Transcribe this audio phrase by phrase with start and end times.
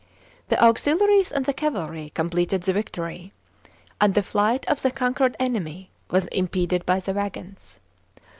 [0.49, 3.33] The auxiliaries and the cavalry com pleted the victory,
[4.01, 7.79] and the flight of the conquered enemy was impeded by the waggons.